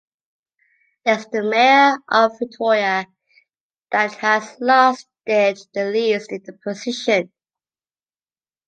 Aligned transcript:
Is 1.05 1.27
the 1.27 1.43
mayor 1.43 1.99
of 2.09 2.31
Vitoria 2.39 3.05
that 3.91 4.13
has 4.15 4.57
lasted 4.59 5.59
the 5.75 5.83
least 5.93 6.31
in 6.31 6.41
the 6.43 6.53
position. 6.53 7.31